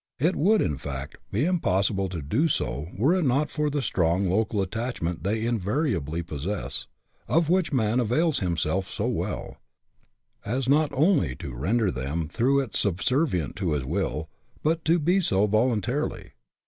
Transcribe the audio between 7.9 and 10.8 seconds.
avails. ^ himself so well, as